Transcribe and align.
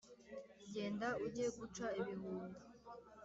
genda 0.73 1.09
ujye 1.25 1.45
guca 1.57 1.85
ibihunda, 1.99 2.59